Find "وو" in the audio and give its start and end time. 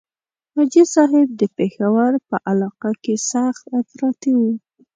4.39-4.53